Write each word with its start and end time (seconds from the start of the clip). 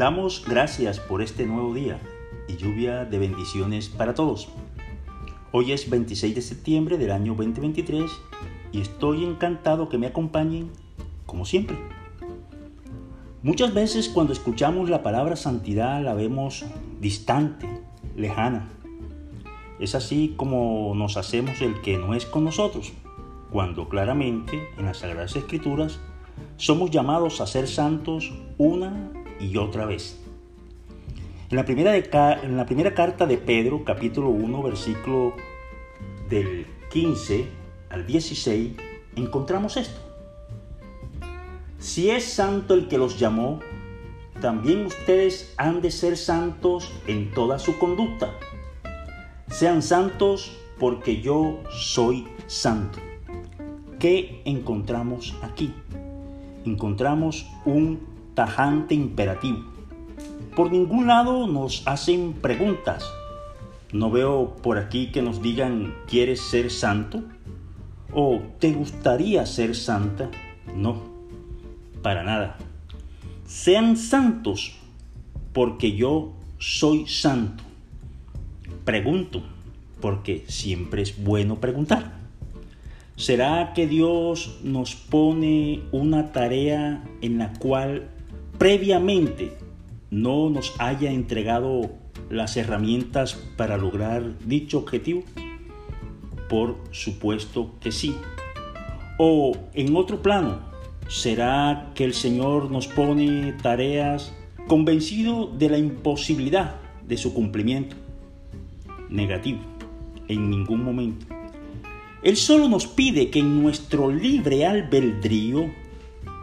Damos 0.00 0.42
gracias 0.48 0.98
por 0.98 1.20
este 1.20 1.44
nuevo 1.44 1.74
día 1.74 2.00
y 2.48 2.56
lluvia 2.56 3.04
de 3.04 3.18
bendiciones 3.18 3.90
para 3.90 4.14
todos. 4.14 4.48
Hoy 5.52 5.72
es 5.72 5.90
26 5.90 6.34
de 6.34 6.40
septiembre 6.40 6.96
del 6.96 7.10
año 7.10 7.34
2023 7.34 8.10
y 8.72 8.80
estoy 8.80 9.26
encantado 9.26 9.90
que 9.90 9.98
me 9.98 10.06
acompañen 10.06 10.70
como 11.26 11.44
siempre. 11.44 11.76
Muchas 13.42 13.74
veces 13.74 14.08
cuando 14.08 14.32
escuchamos 14.32 14.88
la 14.88 15.02
palabra 15.02 15.36
santidad 15.36 16.02
la 16.02 16.14
vemos 16.14 16.64
distante, 16.98 17.68
lejana. 18.16 18.70
Es 19.80 19.94
así 19.94 20.32
como 20.34 20.94
nos 20.94 21.18
hacemos 21.18 21.60
el 21.60 21.78
que 21.82 21.98
no 21.98 22.14
es 22.14 22.24
con 22.24 22.44
nosotros, 22.44 22.94
cuando 23.50 23.90
claramente 23.90 24.66
en 24.78 24.86
las 24.86 25.00
Sagradas 25.00 25.36
Escrituras 25.36 26.00
somos 26.56 26.90
llamados 26.90 27.42
a 27.42 27.46
ser 27.46 27.68
santos 27.68 28.32
una 28.56 29.12
y 29.40 29.56
otra 29.56 29.86
vez. 29.86 30.20
En 31.50 31.56
la 31.56 31.64
primera, 31.64 31.96
en 31.96 32.56
la 32.56 32.66
primera 32.66 32.94
carta 32.94 33.26
de 33.26 33.36
Pedro, 33.36 33.84
capítulo 33.84 34.28
1, 34.28 34.62
versículo 34.62 35.34
del 36.28 36.66
15 36.90 37.46
al 37.90 38.06
16, 38.06 38.72
encontramos 39.16 39.76
esto. 39.76 40.00
Si 41.78 42.10
es 42.10 42.24
santo 42.24 42.74
el 42.74 42.88
que 42.88 42.98
los 42.98 43.18
llamó, 43.18 43.58
también 44.40 44.86
ustedes 44.86 45.54
han 45.56 45.80
de 45.80 45.90
ser 45.90 46.16
santos 46.16 46.92
en 47.06 47.30
toda 47.32 47.58
su 47.58 47.78
conducta. 47.78 48.30
Sean 49.48 49.82
santos 49.82 50.56
porque 50.78 51.20
yo 51.20 51.58
soy 51.70 52.28
santo. 52.46 52.98
¿Qué 53.98 54.40
encontramos 54.44 55.34
aquí? 55.42 55.74
Encontramos 56.64 57.46
un 57.64 58.09
tajante 58.40 58.94
imperativo. 58.94 59.58
Por 60.56 60.72
ningún 60.72 61.08
lado 61.08 61.46
nos 61.46 61.86
hacen 61.86 62.32
preguntas. 62.32 63.04
No 63.92 64.10
veo 64.10 64.56
por 64.62 64.78
aquí 64.78 65.08
que 65.12 65.20
nos 65.20 65.42
digan, 65.42 65.94
¿quieres 66.08 66.40
ser 66.40 66.70
santo? 66.70 67.22
¿O 68.14 68.40
te 68.58 68.72
gustaría 68.72 69.44
ser 69.44 69.76
santa? 69.76 70.30
No, 70.74 71.02
para 72.00 72.22
nada. 72.22 72.56
Sean 73.44 73.98
santos 73.98 74.74
porque 75.52 75.92
yo 75.92 76.32
soy 76.56 77.06
santo. 77.08 77.62
Pregunto, 78.86 79.42
porque 80.00 80.46
siempre 80.48 81.02
es 81.02 81.22
bueno 81.22 81.60
preguntar. 81.60 82.14
¿Será 83.16 83.74
que 83.74 83.86
Dios 83.86 84.60
nos 84.64 84.94
pone 84.94 85.82
una 85.92 86.32
tarea 86.32 87.04
en 87.20 87.36
la 87.36 87.52
cual 87.52 88.08
previamente 88.60 89.56
no 90.10 90.50
nos 90.50 90.74
haya 90.78 91.10
entregado 91.10 91.92
las 92.28 92.58
herramientas 92.58 93.32
para 93.56 93.78
lograr 93.78 94.38
dicho 94.40 94.76
objetivo? 94.76 95.22
Por 96.50 96.76
supuesto 96.90 97.70
que 97.80 97.90
sí. 97.90 98.14
O 99.16 99.56
en 99.72 99.96
otro 99.96 100.20
plano, 100.20 100.58
¿será 101.08 101.90
que 101.94 102.04
el 102.04 102.12
Señor 102.12 102.70
nos 102.70 102.86
pone 102.86 103.54
tareas 103.62 104.36
convencido 104.68 105.46
de 105.46 105.70
la 105.70 105.78
imposibilidad 105.78 106.74
de 107.08 107.16
su 107.16 107.32
cumplimiento? 107.32 107.96
Negativo, 109.08 109.60
en 110.28 110.50
ningún 110.50 110.84
momento. 110.84 111.24
Él 112.22 112.36
solo 112.36 112.68
nos 112.68 112.86
pide 112.86 113.30
que 113.30 113.38
en 113.38 113.62
nuestro 113.62 114.12
libre 114.12 114.66
albedrío 114.66 115.70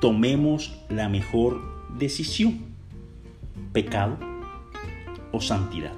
tomemos 0.00 0.72
la 0.88 1.10
mejor 1.10 1.77
decisión, 1.96 2.60
pecado 3.72 4.18
o 5.32 5.40
santidad. 5.40 5.92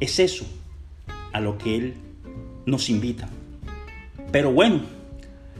Es 0.00 0.18
eso 0.18 0.46
a 1.32 1.40
lo 1.40 1.58
que 1.58 1.76
Él 1.76 1.94
nos 2.66 2.88
invita. 2.90 3.28
Pero 4.32 4.52
bueno, 4.52 4.80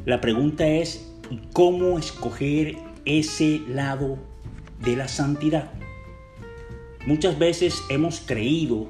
la 0.07 0.21
pregunta 0.21 0.67
es, 0.67 1.13
¿cómo 1.53 1.99
escoger 1.99 2.77
ese 3.05 3.61
lado 3.69 4.19
de 4.81 4.97
la 4.97 5.09
santidad? 5.09 5.71
Muchas 7.07 7.39
veces 7.39 7.83
hemos 7.89 8.21
creído, 8.21 8.89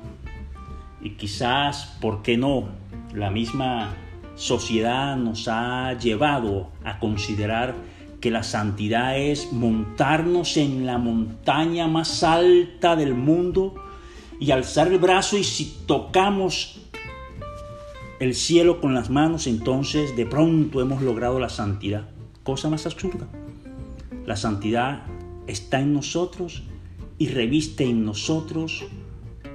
y 1.00 1.10
quizás, 1.10 1.96
¿por 2.00 2.22
qué 2.22 2.36
no? 2.36 2.68
La 3.14 3.30
misma 3.30 3.94
sociedad 4.34 5.16
nos 5.16 5.48
ha 5.48 5.94
llevado 5.94 6.70
a 6.84 6.98
considerar 6.98 7.74
que 8.20 8.30
la 8.30 8.42
santidad 8.42 9.18
es 9.18 9.52
montarnos 9.52 10.56
en 10.56 10.86
la 10.86 10.98
montaña 10.98 11.88
más 11.88 12.22
alta 12.22 12.96
del 12.96 13.14
mundo 13.14 13.74
y 14.38 14.50
alzar 14.50 14.88
el 14.88 14.98
brazo 14.98 15.38
y 15.38 15.44
si 15.44 15.78
tocamos 15.86 16.80
el 18.20 18.34
cielo 18.34 18.80
con 18.80 18.94
las 18.94 19.08
manos, 19.08 19.46
entonces 19.46 20.14
de 20.16 20.26
pronto 20.26 20.80
hemos 20.80 21.02
logrado 21.02 21.38
la 21.38 21.48
santidad. 21.48 22.08
Cosa 22.42 22.68
más 22.68 22.84
absurda. 22.86 23.26
La 24.26 24.36
santidad 24.36 25.02
está 25.46 25.80
en 25.80 25.94
nosotros 25.94 26.62
y 27.18 27.28
reviste 27.28 27.84
en 27.84 28.04
nosotros 28.04 28.84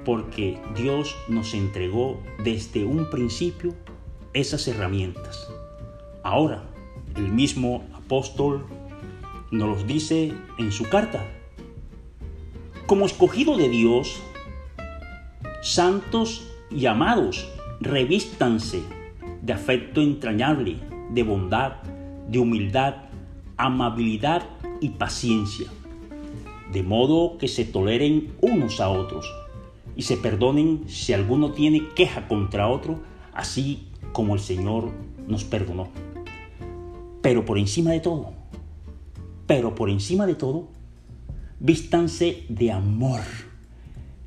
porque 0.04 0.60
Dios 0.76 1.14
nos 1.28 1.54
entregó 1.54 2.20
desde 2.44 2.84
un 2.84 3.10
principio 3.10 3.74
esas 4.34 4.66
herramientas. 4.68 5.48
Ahora, 6.22 6.64
el 7.16 7.28
mismo 7.28 7.84
apóstol 8.06 8.64
nos 9.50 9.68
los 9.68 9.86
dice 9.86 10.32
en 10.58 10.70
su 10.70 10.84
carta. 10.84 11.26
Como 12.86 13.04
escogido 13.04 13.56
de 13.56 13.68
Dios, 13.68 14.22
santos 15.60 16.46
y 16.70 16.86
amados, 16.86 17.48
revístanse 17.80 18.82
de 19.42 19.52
afecto 19.52 20.00
entrañable, 20.00 20.76
de 21.10 21.22
bondad, 21.24 21.82
de 22.28 22.38
humildad, 22.38 22.94
amabilidad 23.56 24.44
y 24.80 24.90
paciencia, 24.90 25.66
de 26.72 26.84
modo 26.84 27.38
que 27.38 27.48
se 27.48 27.64
toleren 27.64 28.34
unos 28.40 28.80
a 28.80 28.88
otros 28.88 29.26
y 29.96 30.02
se 30.02 30.16
perdonen 30.16 30.84
si 30.86 31.12
alguno 31.12 31.50
tiene 31.50 31.88
queja 31.96 32.28
contra 32.28 32.68
otro, 32.68 33.00
así 33.32 33.88
como 34.12 34.34
el 34.34 34.40
Señor 34.40 34.92
nos 35.26 35.42
perdonó. 35.42 36.05
Pero 37.26 37.44
por 37.44 37.58
encima 37.58 37.90
de 37.90 37.98
todo, 37.98 38.34
pero 39.48 39.74
por 39.74 39.90
encima 39.90 40.28
de 40.28 40.36
todo, 40.36 40.68
vístanse 41.58 42.44
de 42.48 42.70
amor, 42.70 43.22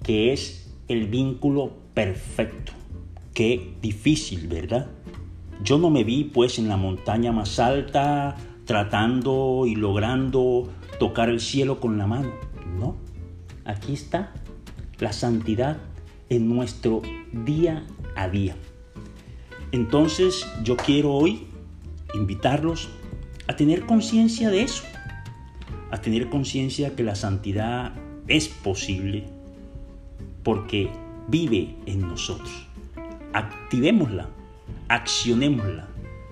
que 0.04 0.34
es 0.34 0.70
el 0.90 1.08
vínculo 1.08 1.72
perfecto. 1.94 2.74
Qué 3.34 3.74
difícil, 3.82 4.48
¿verdad? 4.48 4.88
Yo 5.64 5.78
no 5.78 5.90
me 5.90 6.04
vi 6.04 6.26
pues 6.26 6.60
en 6.60 6.68
la 6.68 6.76
montaña 6.76 7.32
más 7.32 7.58
alta 7.60 8.36
tratando 8.66 9.64
y 9.66 9.76
logrando 9.76 10.68
tocar 11.00 11.30
el 11.30 11.40
cielo 11.40 11.80
con 11.80 11.98
la 11.98 12.06
mano. 12.06 12.34
No, 12.78 12.98
aquí 13.64 13.94
está 13.94 14.34
la 15.00 15.14
santidad 15.14 15.78
en 16.28 16.50
nuestro 16.50 17.02
día 17.32 17.88
a 18.18 18.28
día. 18.28 18.58
Entonces 19.72 20.46
yo 20.66 20.76
quiero 20.76 21.14
hoy 21.14 21.49
invitarlos 22.14 22.90
a 23.48 23.56
tener 23.56 23.86
conciencia 23.86 24.50
de 24.50 24.64
eso, 24.64 24.84
a 25.92 26.00
tener 26.02 26.30
conciencia 26.30 26.96
que 26.96 27.04
la 27.04 27.16
santidad 27.16 27.94
es 28.28 28.48
posible 28.48 29.26
porque 30.44 30.90
vive 31.28 31.76
en 31.86 32.02
nosotros. 32.02 32.68
Activémosla, 33.34 34.30
accionémosla. 34.88 35.88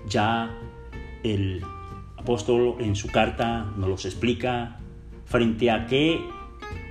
Ya 0.08 0.56
el 1.22 1.62
apóstol 2.16 2.76
en 2.80 2.96
su 2.96 3.08
carta 3.08 3.64
nos 3.76 3.88
los 3.88 4.04
explica 4.04 4.78
frente 5.24 5.70
a 5.70 5.86
qué 5.86 6.20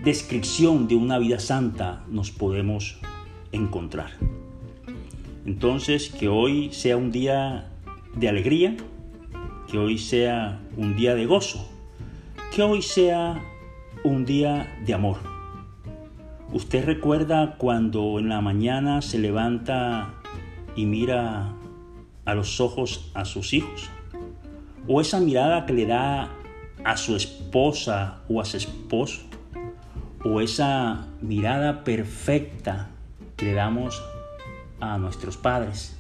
descripción 0.04 0.88
de 0.88 0.95
una 0.95 1.18
vida 1.19 1.40
santa 1.40 2.04
nos 2.10 2.31
podemos 2.31 3.00
encontrar. 3.51 4.12
Entonces, 5.45 6.10
que 6.10 6.28
hoy 6.28 6.72
sea 6.74 6.98
un 6.98 7.12
día 7.12 7.72
de 8.19 8.30
alegría, 8.30 8.75
que 9.69 9.78
hoy 9.78 9.98
sea 9.98 10.60
un 10.75 10.96
día 10.96 11.14
de 11.14 11.25
gozo, 11.25 11.69
que 12.56 12.64
hoy 12.64 12.81
sea 12.81 13.44
un 14.04 14.25
día 14.25 14.75
de 14.86 14.94
amor. 14.94 15.18
¿Usted 16.52 16.86
recuerda 16.86 17.58
cuando 17.58 18.18
en 18.19 18.30
la 18.30 18.42
mañana 18.42 19.02
se 19.02 19.19
levanta 19.19 20.14
y 20.75 20.86
mira 20.86 21.54
a 22.25 22.34
los 22.34 22.60
ojos 22.60 23.12
a 23.14 23.25
sus 23.25 23.54
hijos? 23.54 23.90
¿O 24.88 25.02
esa 25.02 25.19
mirada 25.19 25.66
que 25.66 25.74
le 25.74 25.86
da 25.86 26.30
a 26.84 26.98
su 26.98 27.16
esposa 27.16 28.22
o 28.30 28.42
a 28.42 28.46
su 28.46 28.58
esposo? 28.58 29.22
¿O 30.24 30.42
esa 30.42 31.08
mirada 31.22 31.84
perfecta 31.84 32.90
que 33.36 33.46
le 33.46 33.54
damos 33.54 34.02
a 34.80 34.98
nuestros 34.98 35.38
padres? 35.38 36.00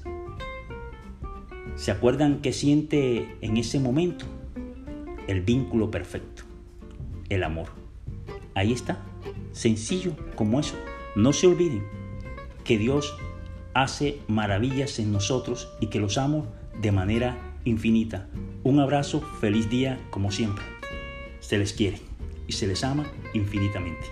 ¿Se 1.77 1.91
acuerdan 1.91 2.41
qué 2.41 2.53
siente 2.53 3.37
en 3.41 3.55
ese 3.55 3.79
momento? 3.79 4.25
El 5.27 5.41
vínculo 5.41 5.91
perfecto, 5.91 6.41
el 7.29 7.43
amor. 7.43 7.67
Ahí 8.55 8.73
está, 8.73 9.05
sencillo 9.51 10.13
como 10.35 10.59
eso. 10.59 10.75
No 11.15 11.33
se 11.33 11.45
olviden 11.45 11.83
que 12.63 12.79
Dios 12.79 13.15
hace 13.75 14.17
maravillas 14.27 14.97
en 14.97 15.11
nosotros 15.11 15.69
y 15.79 15.87
que 15.87 15.99
los 15.99 16.17
amo 16.17 16.47
de 16.81 16.91
manera 16.91 17.37
infinita. 17.63 18.27
Un 18.63 18.79
abrazo, 18.79 19.21
feliz 19.39 19.69
día 19.69 19.99
como 20.09 20.31
siempre. 20.31 20.65
Se 21.41 21.59
les 21.59 21.73
quiere 21.73 21.99
y 22.47 22.53
se 22.53 22.65
les 22.65 22.83
ama 22.83 23.05
infinitamente. 23.35 24.07